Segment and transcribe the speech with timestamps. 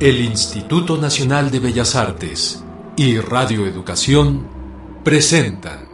[0.00, 2.64] El Instituto Nacional de Bellas Artes
[2.96, 4.46] y Radio Educación
[5.04, 5.90] presentan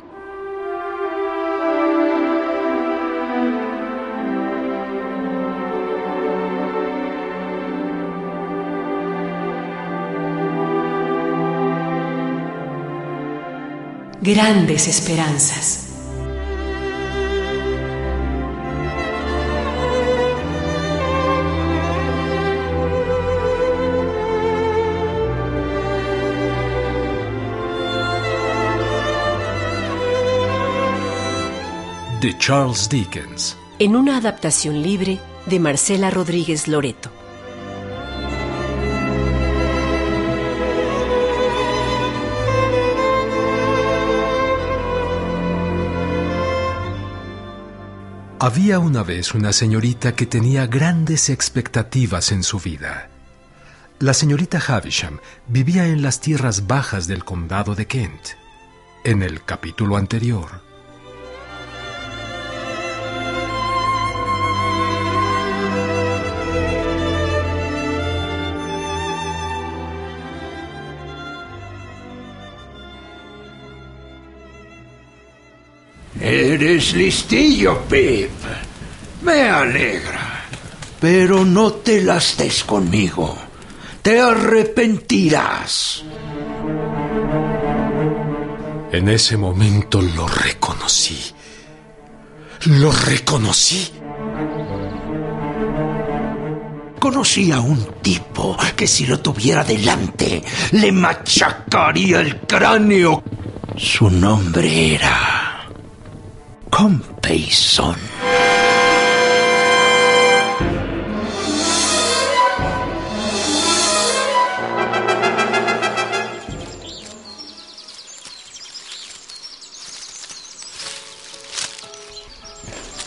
[14.22, 15.85] Grandes Esperanzas.
[32.20, 33.56] De Charles Dickens.
[33.78, 37.10] En una adaptación libre de Marcela Rodríguez Loreto.
[48.38, 53.10] Había una vez una señorita que tenía grandes expectativas en su vida.
[53.98, 58.28] La señorita Havisham vivía en las tierras bajas del condado de Kent.
[59.04, 60.65] En el capítulo anterior,
[76.58, 78.30] Eres listillo, Pip.
[79.20, 80.46] Me alegra.
[80.98, 83.36] Pero no te las des conmigo.
[84.00, 86.02] Te arrepentirás.
[88.90, 91.20] En ese momento lo reconocí.
[92.64, 93.92] Lo reconocí.
[96.98, 100.42] Conocí a un tipo que si lo tuviera delante
[100.72, 103.22] le machacaría el cráneo.
[103.76, 105.45] Su nombre era...
[106.76, 107.96] Compeyson.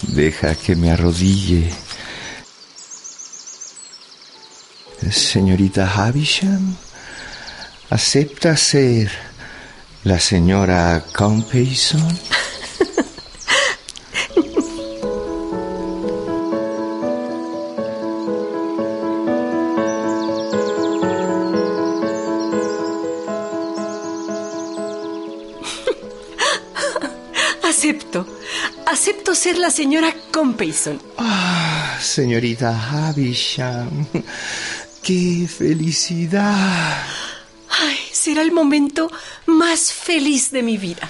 [0.02, 1.72] Deja que me arrodille.
[5.12, 6.76] Señorita Havisham,
[7.92, 9.12] ¿acepta ser
[10.04, 12.39] la señora Compeyson?
[29.60, 31.02] La señora Compeyson.
[31.18, 34.08] Ah, señorita Havisham.
[35.04, 37.04] ¡Qué felicidad!
[37.70, 39.12] Ay, será el momento
[39.46, 41.10] más feliz de mi vida.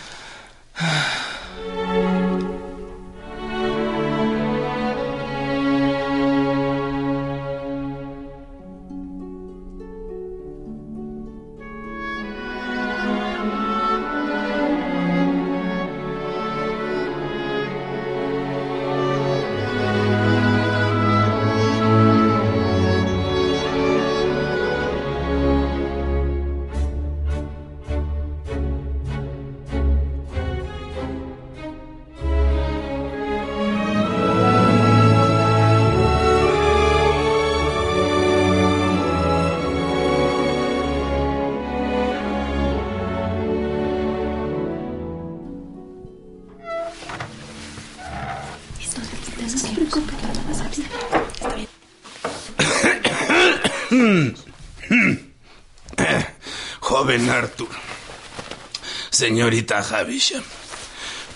[57.09, 57.69] Joven Arthur,
[59.09, 60.44] señorita Havisham,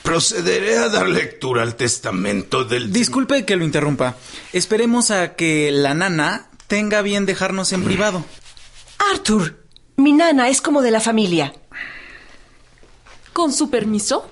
[0.03, 2.93] procederé a dar lectura al testamento del...
[2.93, 4.15] Disculpe que lo interrumpa.
[4.51, 8.23] Esperemos a que la nana tenga bien dejarnos en privado.
[9.13, 9.65] Arthur,
[9.95, 11.55] mi nana es como de la familia.
[13.33, 14.29] ¿Con su permiso?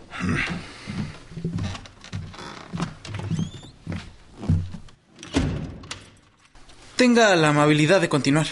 [6.98, 8.46] Tenga la amabilidad de continuar.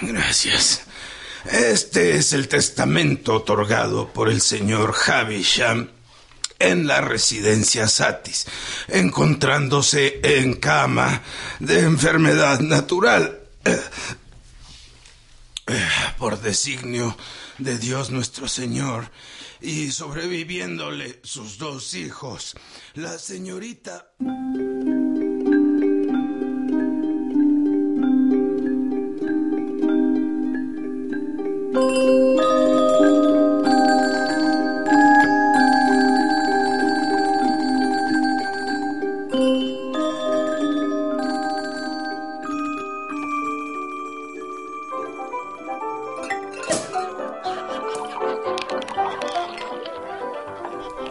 [0.00, 0.84] Gracias.
[1.44, 5.88] Este es el testamento otorgado por el señor Havisham
[6.58, 8.46] en la residencia Satis,
[8.88, 11.22] encontrándose en cama
[11.58, 13.38] de enfermedad natural.
[16.18, 17.16] por designio
[17.58, 19.10] de Dios nuestro Señor,
[19.60, 22.54] y sobreviviéndole sus dos hijos,
[22.94, 24.10] la señorita...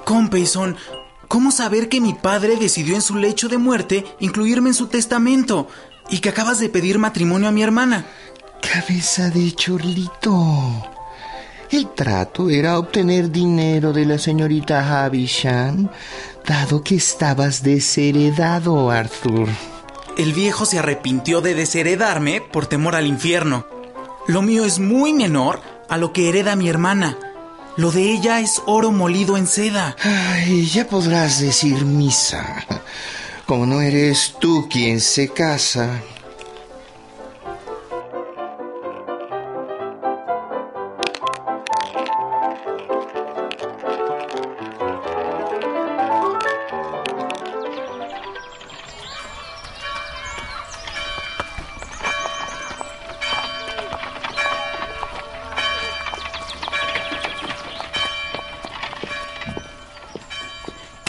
[0.05, 0.75] Compeyson,
[1.27, 5.67] ¿cómo saber que mi padre decidió en su lecho de muerte incluirme en su testamento
[6.09, 8.05] y que acabas de pedir matrimonio a mi hermana?
[8.71, 10.87] Cabeza de chorlito.
[11.71, 15.89] El trato era obtener dinero de la señorita Havisham,
[16.45, 19.49] dado que estabas desheredado, Arthur.
[20.19, 23.65] El viejo se arrepintió de desheredarme por temor al infierno.
[24.27, 27.17] Lo mío es muy menor a lo que hereda mi hermana.
[27.75, 29.95] Lo de ella es oro molido en seda.
[30.03, 32.67] Ay, ya podrás decir misa.
[33.47, 36.03] Como no eres tú quien se casa.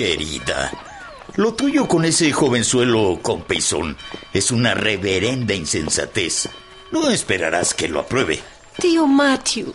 [0.01, 0.73] Querida,
[1.37, 3.45] lo tuyo con ese jovenzuelo con
[4.33, 6.49] es una reverenda insensatez.
[6.91, 8.41] No esperarás que lo apruebe.
[8.81, 9.75] Tío Matthew,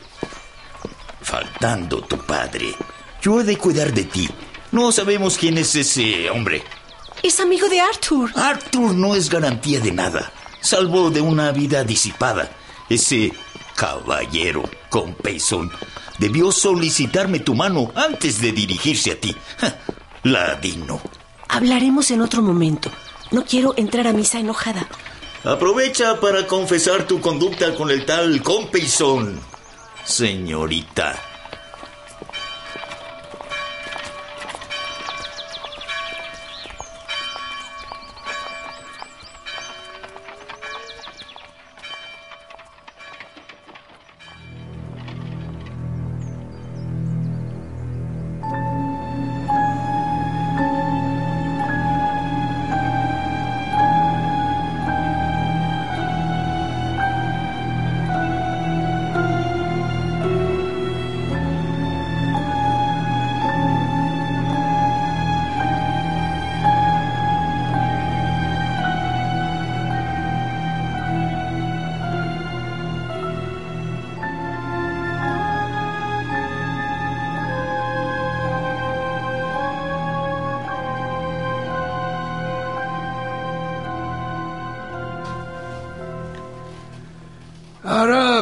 [1.21, 2.73] Faltando tu padre,
[3.21, 4.27] yo he de cuidar de ti.
[4.71, 6.63] No sabemos quién es ese hombre.
[7.21, 8.31] es amigo de Arthur.
[8.33, 12.49] Arthur no es garantía de nada, salvo de una vida disipada.
[12.89, 13.31] Ese
[13.75, 15.13] caballero con
[16.17, 19.35] debió solicitarme tu mano antes de dirigirse a ti.
[20.25, 20.99] Ladino.
[21.47, 22.89] Hablaremos en otro momento.
[23.29, 24.87] No quiero entrar a misa enojada.
[25.43, 29.39] Aprovecha para confesar tu conducta con el tal Compeyson,
[30.03, 31.34] señorita.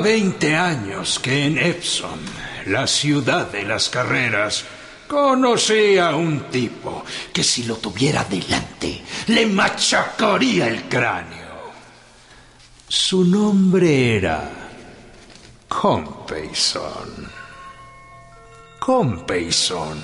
[0.04, 2.20] 20 años que en Epsom,
[2.66, 4.66] la ciudad de las carreras,
[5.08, 11.72] conocí a un tipo que si lo tuviera delante le machacaría el cráneo.
[12.88, 14.52] Su nombre era
[15.70, 17.32] Compeyson.
[18.80, 19.98] Compeyson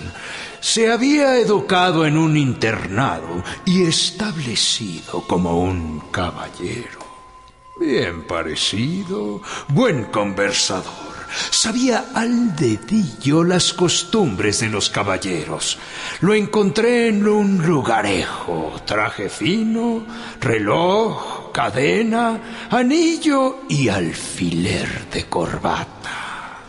[0.61, 6.98] se había educado en un internado y establecido como un caballero.
[7.79, 11.09] Bien parecido, buen conversador.
[11.49, 15.79] Sabía al dedillo las costumbres de los caballeros.
[16.19, 18.73] Lo encontré en un lugarejo.
[18.85, 20.05] Traje fino,
[20.41, 26.59] reloj, cadena, anillo y alfiler de corbata.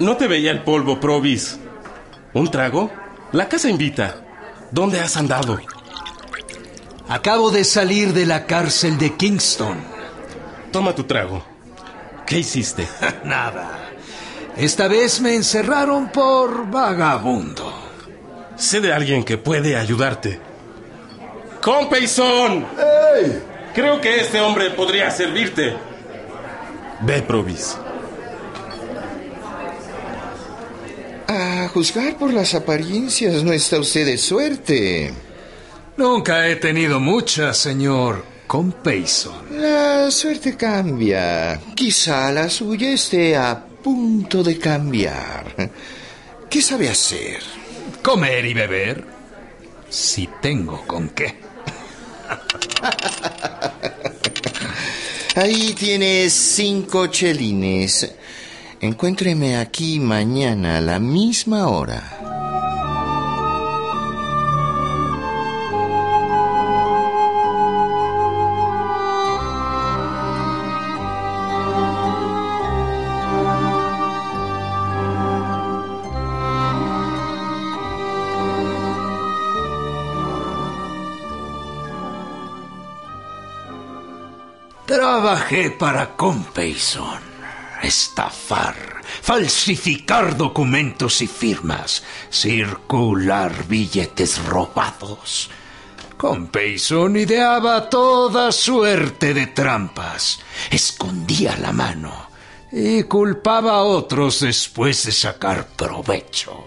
[0.00, 1.60] No te veía el polvo, Provis.
[2.32, 2.90] ¿Un trago?
[3.30, 4.16] La casa invita.
[4.72, 5.60] ¿Dónde has andado?
[7.08, 9.76] Acabo de salir de la cárcel de Kingston.
[10.72, 11.44] Toma tu trago.
[12.26, 12.88] ¿Qué hiciste?
[13.24, 13.90] Nada.
[14.56, 17.72] Esta vez me encerraron por vagabundo.
[18.56, 20.40] Sé de alguien que puede ayudarte.
[21.60, 22.66] ¡Compeyson!
[23.74, 25.76] Creo que este hombre podría servirte.
[27.00, 27.76] Ve, Provis.
[31.26, 35.12] A juzgar por las apariencias, no está usted de suerte.
[35.96, 39.60] Nunca he tenido mucha, señor Compeyson.
[39.60, 41.60] La suerte cambia.
[41.76, 45.70] Quizá la suya esté a punto de cambiar.
[46.50, 47.38] ¿Qué sabe hacer?
[48.02, 49.04] Comer y beber,
[49.88, 51.36] si tengo con qué.
[55.36, 58.12] Ahí tienes cinco chelines.
[58.80, 62.33] Encuéntreme aquí mañana a la misma hora.
[84.94, 87.18] Trabajé para Compeyson.
[87.82, 88.76] Estafar,
[89.22, 95.50] falsificar documentos y firmas, circular billetes robados.
[96.16, 100.38] Compeyson ideaba toda suerte de trampas,
[100.70, 102.28] escondía la mano
[102.70, 106.66] y culpaba a otros después de sacar provecho.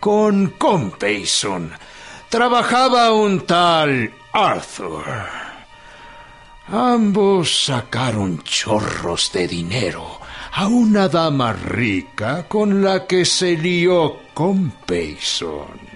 [0.00, 1.70] Con Compeyson
[2.28, 5.49] trabajaba un tal Arthur.
[6.72, 10.20] Ambos sacaron chorros de dinero
[10.52, 15.89] a una dama rica con la que se lió con Payson.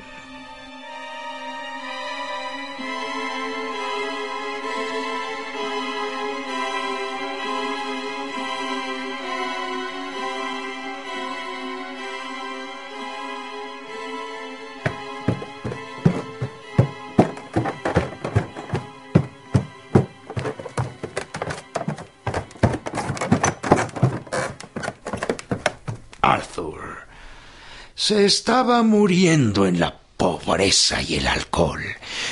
[28.04, 31.82] Se estaba muriendo en la pobreza y el alcohol.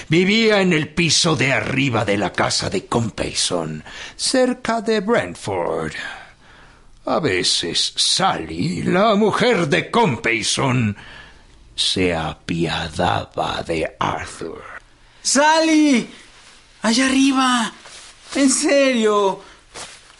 [0.07, 3.83] Vivía en el piso de arriba de la casa de Compeyson,
[4.15, 5.95] cerca de Brentford.
[7.07, 10.95] A veces Sally, la mujer de Compeyson,
[11.75, 14.63] se apiadaba de Arthur.
[15.23, 16.07] ¡Sally!
[16.83, 17.73] ¡Allá arriba!
[18.35, 19.41] En serio.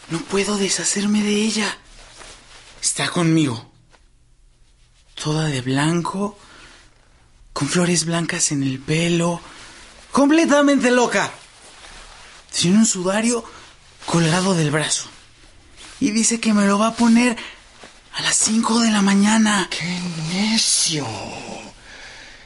[0.09, 1.77] No puedo deshacerme de ella.
[2.81, 3.72] Está conmigo.
[5.23, 6.37] Toda de blanco,
[7.53, 9.39] con flores blancas en el pelo,
[10.11, 11.31] completamente loca.
[12.51, 13.41] Tiene un sudario
[14.05, 15.05] colgado del brazo.
[16.01, 17.37] Y dice que me lo va a poner
[18.15, 19.69] a las cinco de la mañana.
[19.71, 19.97] ¡Qué
[20.33, 21.07] necio!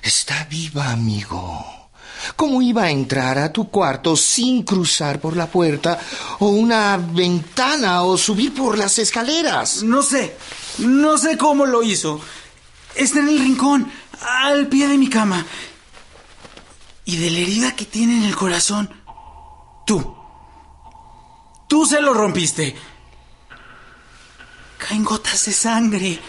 [0.03, 1.89] Está viva, amigo.
[2.35, 5.99] ¿Cómo iba a entrar a tu cuarto sin cruzar por la puerta
[6.37, 9.81] o una ventana o subir por las escaleras?
[9.81, 10.37] No sé,
[10.77, 12.21] no sé cómo lo hizo.
[12.97, 15.45] Está en el rincón, al pie de mi cama.
[17.05, 18.89] Y de la herida que tiene en el corazón,
[19.85, 20.15] tú.
[21.67, 22.75] Tú se lo rompiste.
[24.79, 26.19] Caen gotas de sangre.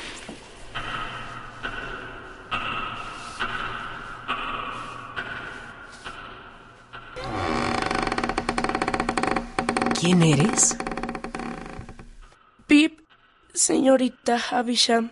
[9.99, 10.77] ¿Quién eres?
[12.67, 13.01] Pip,
[13.55, 15.11] señorita Havisham.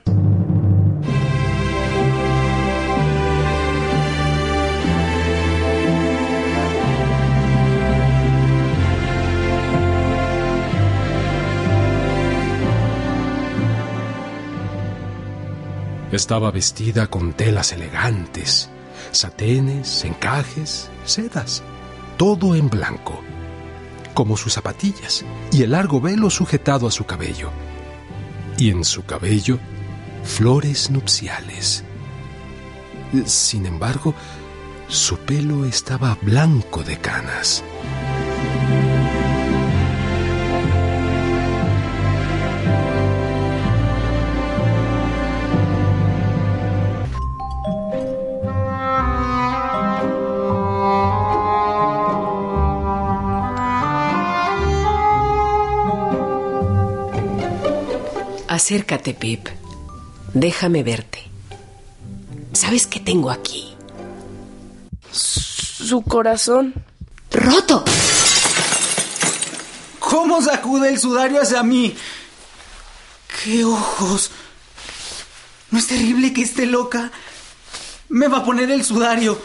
[16.17, 18.71] Estaba vestida con telas elegantes,
[19.11, 21.63] satenes, encajes, sedas,
[22.17, 23.21] todo en blanco,
[24.15, 27.51] como sus zapatillas y el largo velo sujetado a su cabello.
[28.57, 29.59] Y en su cabello,
[30.25, 31.85] flores nupciales.
[33.27, 34.15] Sin embargo,
[34.89, 37.63] su pelo estaba blanco de canas.
[58.57, 59.49] Acércate, Pip.
[60.33, 61.23] Déjame verte.
[62.55, 63.77] ¿Sabes qué tengo aquí?
[65.13, 66.73] Su corazón.
[67.31, 67.85] ¡Roto!
[69.99, 71.95] ¿Cómo sacude el sudario hacia mí?
[73.45, 74.31] ¡Qué ojos!
[75.71, 77.13] ¿No es terrible que esté loca?
[78.09, 79.39] Me va a poner el sudario.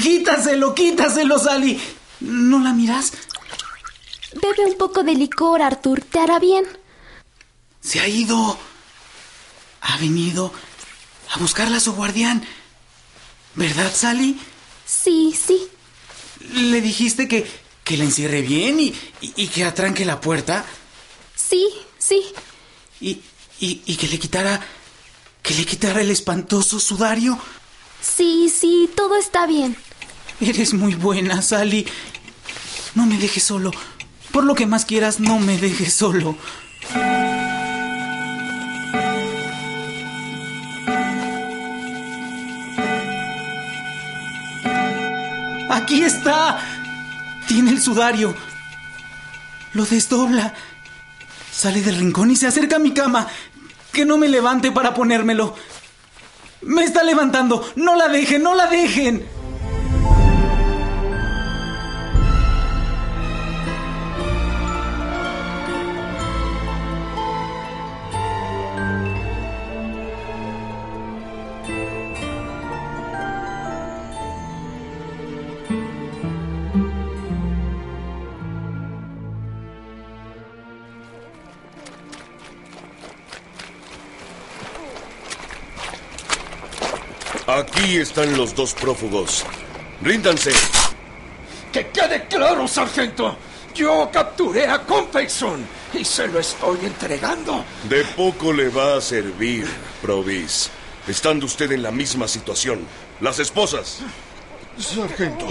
[0.00, 1.80] Quítaselo, quítaselo, Sally.
[2.20, 3.14] ¿No la miras?
[4.40, 6.02] Bebe un poco de licor, Arthur.
[6.02, 6.64] Te hará bien.
[7.84, 8.58] Se ha ido.
[9.82, 10.52] Ha venido
[11.34, 12.44] a buscarla a su guardián.
[13.54, 14.38] ¿Verdad, Sally?
[14.86, 15.68] Sí, sí.
[16.54, 17.46] ¿Le dijiste que,
[17.84, 20.64] que la encierre bien y, y, y que atranque la puerta?
[21.36, 22.22] Sí, sí.
[23.00, 23.20] Y,
[23.60, 24.60] y, y que le quitara.
[25.42, 27.38] que le quitara el espantoso sudario.
[28.00, 29.76] Sí, sí, todo está bien.
[30.40, 31.86] Eres muy buena, Sally.
[32.94, 33.70] No me dejes solo.
[34.32, 36.36] Por lo que más quieras, no me dejes solo.
[46.04, 46.60] Está.
[47.48, 48.34] Tiene el sudario.
[49.72, 50.54] Lo desdobla.
[51.50, 53.26] Sale del rincón y se acerca a mi cama.
[53.92, 55.54] Que no me levante para ponérmelo.
[56.62, 57.66] Me está levantando.
[57.76, 59.26] No la dejen, no la dejen.
[87.94, 89.44] Aquí están los dos prófugos.
[90.02, 90.50] Ríndanse.
[91.70, 93.36] Que quede claro, sargento.
[93.72, 97.64] Yo capturé a Compeyson y se lo estoy entregando.
[97.88, 99.68] De poco le va a servir,
[100.02, 100.70] Provis.
[101.06, 102.84] Estando usted en la misma situación.
[103.20, 104.00] Las esposas.
[104.76, 105.46] Sargento,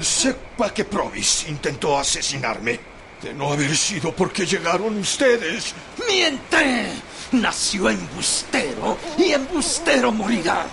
[0.00, 2.78] sepa que Provis intentó asesinarme.
[3.20, 5.74] De no haber sido porque llegaron ustedes.
[6.06, 6.92] ¡Miente!
[7.32, 10.64] Nació embustero y embustero morirá.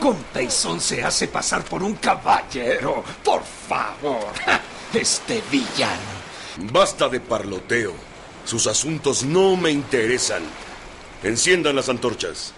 [0.00, 3.04] Compeyson se hace pasar por un caballero.
[3.22, 4.32] Por favor.
[4.92, 6.20] Este villano.
[6.72, 7.92] Basta de parloteo.
[8.44, 10.42] Sus asuntos no me interesan.
[11.22, 12.54] Enciendan las antorchas.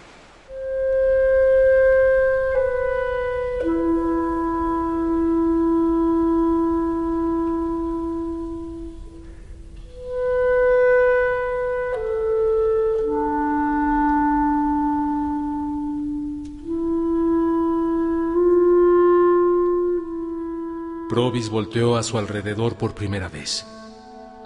[21.13, 23.67] Provis volteó a su alrededor por primera vez.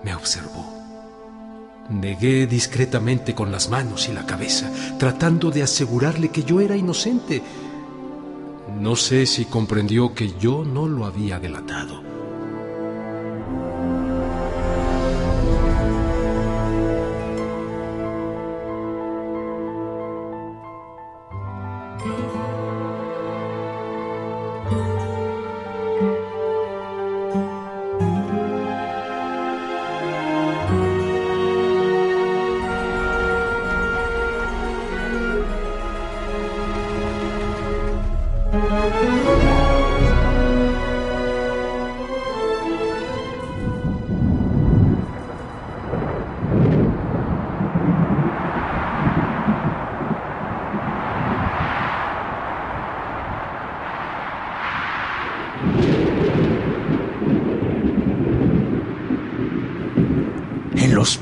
[0.03, 0.67] Me observó.
[1.89, 7.41] Negué discretamente con las manos y la cabeza, tratando de asegurarle que yo era inocente.
[8.81, 12.03] No sé si comprendió que yo no lo había delatado.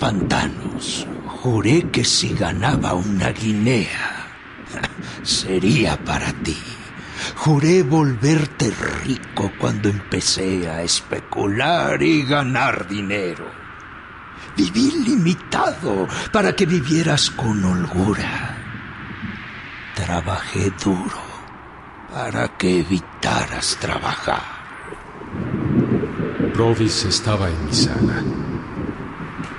[0.05, 1.07] Pantanos
[1.40, 4.27] juré que si ganaba una guinea
[5.23, 6.59] sería para ti.
[7.37, 8.71] Juré volverte
[9.03, 13.47] rico cuando empecé a especular y ganar dinero.
[14.55, 18.59] Viví limitado para que vivieras con holgura.
[19.95, 21.23] Trabajé duro
[22.12, 24.43] para que evitaras trabajar.
[26.53, 28.34] Provis estaba en mi sala.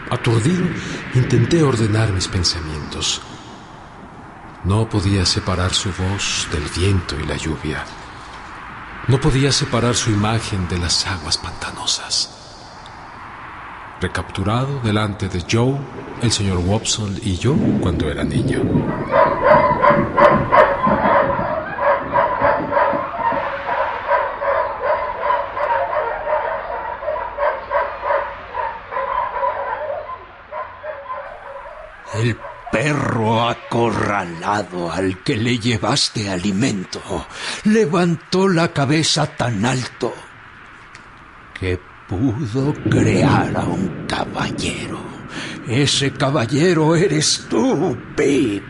[0.09, 0.65] Aturdido,
[1.15, 3.21] intenté ordenar mis pensamientos.
[4.63, 7.83] No podía separar su voz del viento y la lluvia.
[9.07, 12.31] No podía separar su imagen de las aguas pantanosas.
[14.01, 15.79] Recapturado delante de Joe,
[16.21, 18.61] el señor Watson y yo cuando era niño.
[32.15, 32.37] El
[32.71, 33.41] perro
[34.91, 37.01] al que le llevaste alimento
[37.65, 40.13] levantó la cabeza tan alto
[41.59, 44.99] que pudo crear a un caballero.
[45.67, 48.63] Ese caballero eres tú, Pip.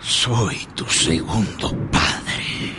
[0.00, 2.74] Soy tu segundo padre.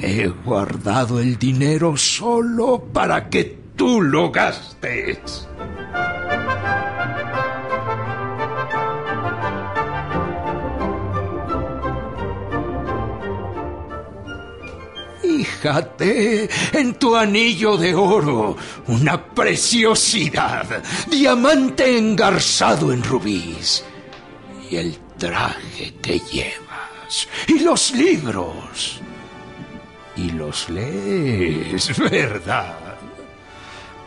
[0.00, 5.48] He guardado el dinero solo para que tú lo gastes.
[16.72, 23.84] En tu anillo de oro, una preciosidad, diamante engarzado en rubíes,
[24.70, 29.00] y el traje que llevas, y los libros,
[30.16, 32.78] y los lees, ¿verdad?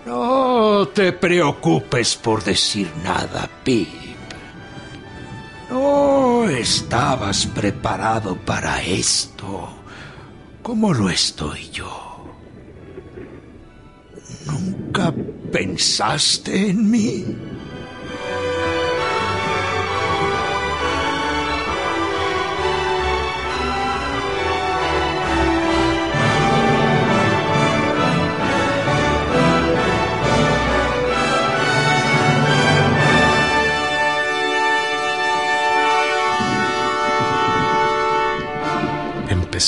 [0.05, 3.88] No te preocupes por decir nada, Pip.
[5.69, 9.78] No estabas preparado para esto
[10.69, 11.89] como lo estoy yo.
[14.45, 15.12] ¿Nunca
[15.51, 17.25] pensaste en mí?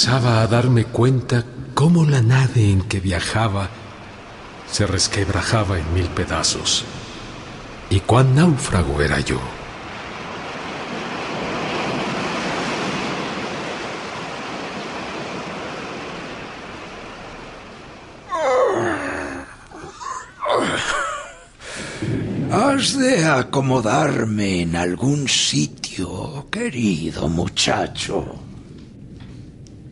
[0.04, 3.70] Empezaba a darme cuenta cómo la nave en que viajaba
[4.68, 6.86] se resquebrajaba en mil pedazos
[7.92, 9.40] y cuán náufrago era yo.
[22.52, 28.51] Has de acomodarme en algún sitio, querido muchacho.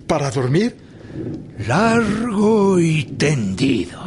[0.10, 0.76] ¿Para dormir?
[1.67, 4.02] Largo y tendido.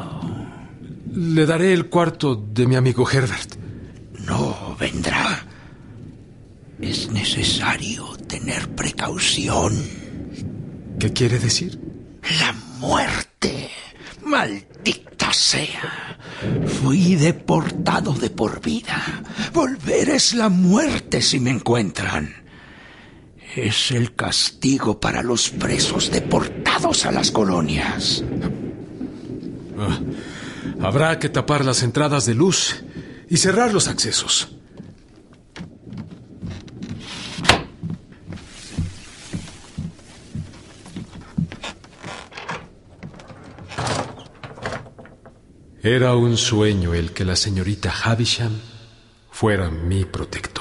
[1.14, 3.54] Le daré el cuarto de mi amigo Herbert.
[4.26, 5.46] No vendrá.
[6.80, 9.80] Es necesario tener precaución.
[10.98, 11.78] ¿Qué quiere decir?
[12.40, 13.70] La muerte.
[14.24, 16.18] Maldita sea.
[16.80, 19.22] Fui deportado de por vida.
[19.52, 22.41] Volver es la muerte si me encuentran.
[23.54, 28.24] Es el castigo para los presos deportados a las colonias.
[29.78, 30.00] Ah,
[30.80, 32.82] habrá que tapar las entradas de luz
[33.28, 34.56] y cerrar los accesos.
[45.82, 48.52] Era un sueño el que la señorita Havisham
[49.30, 50.51] fuera mi protectora.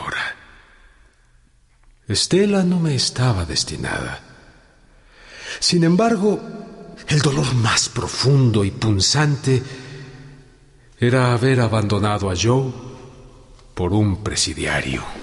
[2.11, 4.19] Estela no me estaba destinada.
[5.59, 6.39] Sin embargo,
[7.07, 9.61] el dolor más profundo y punzante
[10.99, 12.71] era haber abandonado a Joe
[13.73, 15.20] por un presidiario.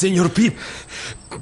[0.00, 0.56] Señor Pip,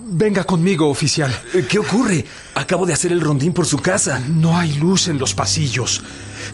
[0.00, 1.32] venga conmigo, oficial.
[1.68, 2.24] ¿Qué ocurre?
[2.56, 4.18] Acabo de hacer el rondín por su casa.
[4.18, 6.02] No hay luz en los pasillos.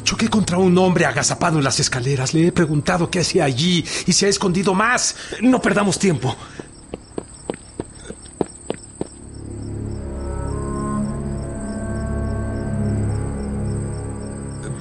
[0.03, 2.35] Choqué contra un hombre agazapado en las escaleras.
[2.35, 5.17] Le he preguntado qué hacía allí y se ha escondido más.
[5.41, 6.37] No perdamos tiempo.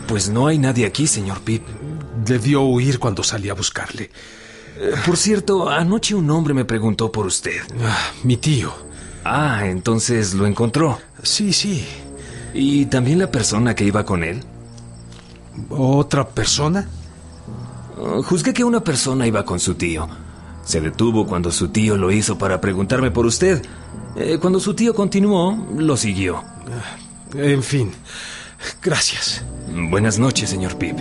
[0.10, 1.64] Pues no hay nadie aquí, señor Pip.
[2.26, 4.12] Debió huir cuando salí a buscarle.
[5.06, 7.62] Por cierto, anoche un hombre me preguntó por usted.
[7.82, 8.74] Ah, mi tío.
[9.24, 11.00] Ah, entonces lo encontró.
[11.22, 11.86] Sí, sí.
[12.54, 14.44] ¿Y también la persona que iba con él?
[15.70, 16.88] ¿Otra persona?
[17.98, 20.08] Uh, juzgué que una persona iba con su tío.
[20.66, 23.62] Se detuvo cuando su tío lo hizo para preguntarme por usted.
[24.16, 26.44] Eh, cuando su tío continuó, lo siguió.
[27.36, 27.92] En fin,
[28.82, 29.44] gracias.
[29.90, 31.00] Buenas noches, señor Pip.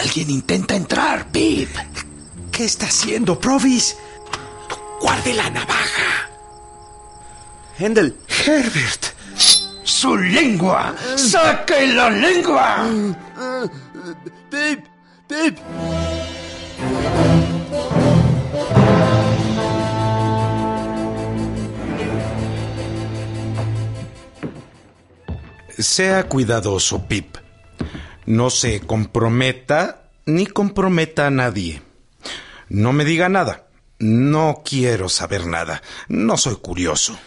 [0.00, 1.68] Alguien intenta entrar, Pip.
[2.50, 3.98] ¿Qué está haciendo, Provis?
[4.98, 6.30] Guarde la navaja.
[7.78, 8.16] Hendel.
[8.46, 9.06] Herbert.
[9.84, 10.94] ¡Su lengua!
[11.16, 12.86] ¡Saque la lengua!
[14.50, 14.86] Pip,
[15.28, 15.58] Pip.
[25.78, 27.36] Sea cuidadoso, Pip.
[28.30, 31.82] No se comprometa ni comprometa a nadie.
[32.68, 33.66] No me diga nada.
[33.98, 35.82] No quiero saber nada.
[36.06, 37.18] No soy curioso.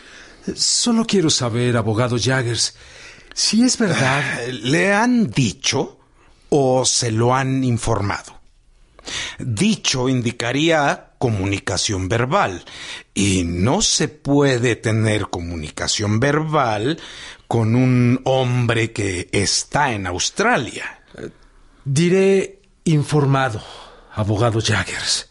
[0.55, 2.77] Solo quiero saber, abogado Jaggers,
[3.33, 4.47] si es verdad.
[4.47, 5.99] ¿Le han dicho
[6.47, 8.39] o se lo han informado?
[9.39, 12.63] Dicho indicaría comunicación verbal
[13.13, 16.97] y no se puede tener comunicación verbal
[17.53, 21.03] con un hombre que está en Australia.
[21.85, 23.61] Diré informado,
[24.15, 25.29] abogado Jaggers.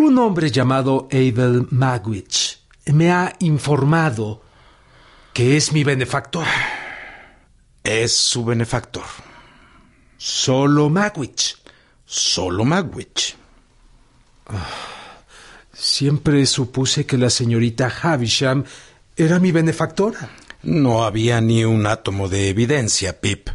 [0.00, 4.42] Un hombre llamado Abel Magwitch me ha informado
[5.32, 6.46] que es mi benefactor.
[7.84, 9.06] Es su benefactor.
[10.16, 11.58] Solo Magwitch.
[12.04, 13.36] Solo Magwitch.
[15.72, 18.64] Siempre supuse que la señorita Havisham
[19.14, 20.39] era mi benefactora.
[20.62, 23.48] No había ni un átomo de evidencia, Pip.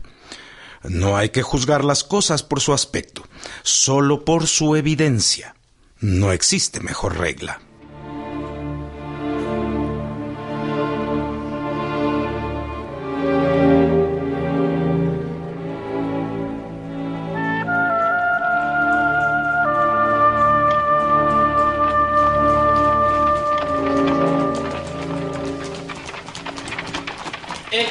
[0.84, 3.24] No hay que juzgar las cosas por su aspecto,
[3.64, 5.56] solo por su evidencia.
[6.00, 7.60] No existe mejor regla.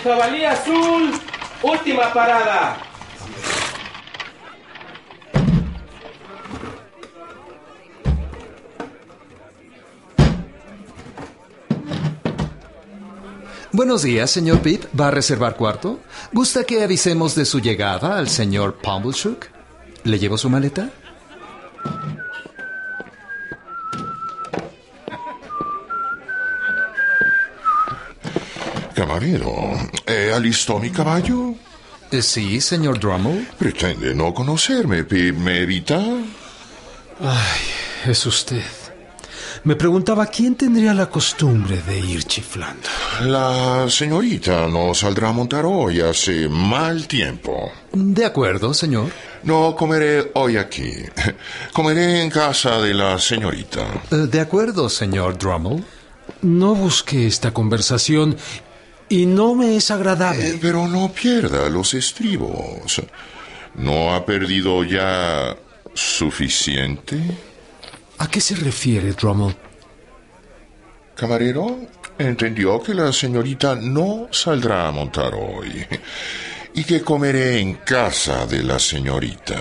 [0.04, 1.12] Jabalí azul,
[1.62, 2.76] última parada.
[13.72, 14.84] Buenos días, señor Pip.
[14.98, 15.98] ¿Va a reservar cuarto?
[16.32, 19.46] ¿Gusta que avisemos de su llegada al señor Pumbleshook?
[20.04, 20.90] ¿Le llevo su maleta?
[29.38, 31.54] Camarero, ¿eh, ¿alistó mi caballo?
[32.10, 33.48] Eh, sí, señor Drummond.
[33.58, 35.36] Pretende no conocerme, Pip.
[35.36, 35.98] ¿Me evita?
[37.20, 38.62] Ay, es usted.
[39.64, 42.86] Me preguntaba quién tendría la costumbre de ir chiflando.
[43.22, 47.72] La señorita no saldrá a montar hoy, hace mal tiempo.
[47.92, 49.10] De acuerdo, señor.
[49.42, 50.92] No comeré hoy aquí.
[51.72, 54.02] Comeré en casa de la señorita.
[54.10, 55.84] Eh, de acuerdo, señor Drummond.
[56.42, 58.36] No busqué esta conversación
[59.14, 60.48] y no me es agradable.
[60.48, 63.00] Eh, pero no pierda los estribos.
[63.76, 65.56] ¿No ha perdido ya
[65.94, 67.20] suficiente?
[68.18, 69.54] ¿A qué se refiere, Drummond?
[71.14, 71.78] Camarero,
[72.18, 75.86] entendió que la señorita no saldrá a montar hoy
[76.74, 79.60] y que comeré en casa de la señorita.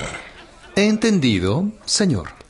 [0.75, 2.42] He entendido, señor.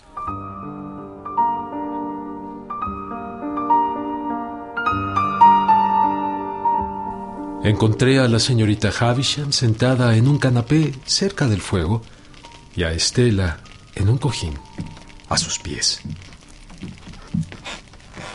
[7.64, 12.02] Encontré a la señorita Havisham sentada en un canapé cerca del fuego
[12.76, 13.62] y a Estela
[13.96, 14.60] en un cojín
[15.30, 16.02] a sus pies.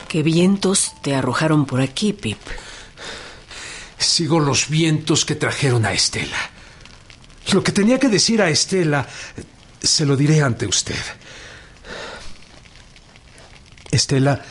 [0.09, 2.39] ¿Qué vientos te arrojaron por aquí, Pip?
[3.99, 6.51] Sigo los vientos que trajeron a Estela.
[7.53, 9.07] Lo que tenía que decir a Estela
[9.83, 10.97] se lo diré ante usted.
[13.91, 14.43] Estela,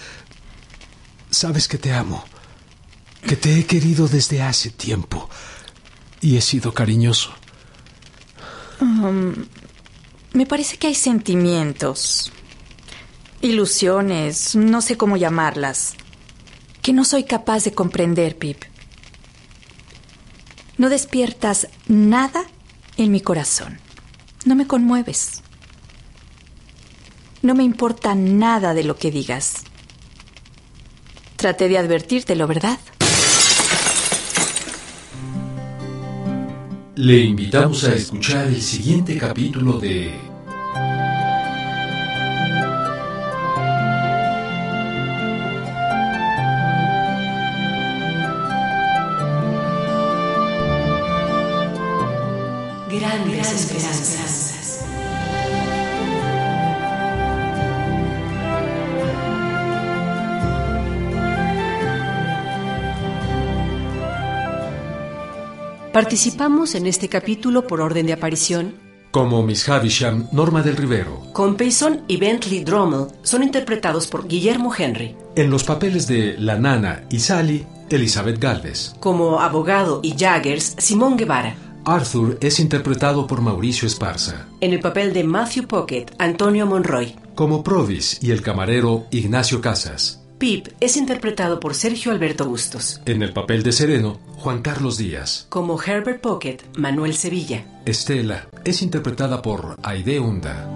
[1.32, 2.24] sabes que te amo,
[3.28, 5.30] que te he querido desde hace tiempo
[6.22, 7.32] y he sido cariñoso.
[8.80, 9.34] Um,
[10.32, 12.32] me parece que hay sentimientos,
[13.42, 15.96] ilusiones, no sé cómo llamarlas,
[16.82, 18.64] que no soy capaz de comprender, Pip.
[20.78, 22.46] No despiertas nada
[22.96, 23.80] en mi corazón.
[24.46, 25.42] No me conmueves.
[27.42, 29.64] No me importa nada de lo que digas.
[31.36, 32.80] Traté de advertírtelo, ¿verdad?
[36.98, 40.16] Le invitamos a escuchar el siguiente capítulo de
[65.98, 68.76] Participamos en este capítulo por orden de aparición
[69.10, 71.24] como Miss Havisham, Norma del Rivero.
[71.34, 75.16] Con Payson y Bentley Drummond son interpretados por Guillermo Henry.
[75.36, 78.94] En los papeles de La Nana y Sally, Elizabeth Galvez.
[79.00, 81.56] Como abogado y Jaggers, Simón Guevara.
[81.84, 84.46] Arthur es interpretado por Mauricio Esparza.
[84.62, 87.16] En el papel de Matthew Pocket, Antonio Monroy.
[87.34, 90.27] Como Provis y el camarero Ignacio Casas.
[90.38, 93.02] Pip es interpretado por Sergio Alberto Bustos.
[93.06, 95.48] En el papel de Sereno, Juan Carlos Díaz.
[95.50, 97.66] Como Herbert Pocket, Manuel Sevilla.
[97.86, 100.70] Estela es interpretada por Aide Hunda.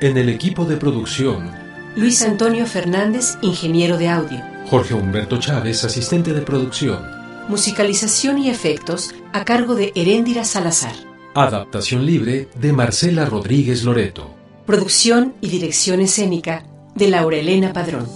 [0.00, 1.50] En el equipo de producción,
[1.96, 4.40] Luis Antonio Fernández, ingeniero de audio.
[4.66, 7.17] Jorge Humberto Chávez, asistente de producción.
[7.48, 10.94] Musicalización y efectos a cargo de Heréndira Salazar.
[11.34, 14.34] Adaptación libre de Marcela Rodríguez Loreto.
[14.66, 18.06] Producción y dirección escénica de Laura Elena Padrón.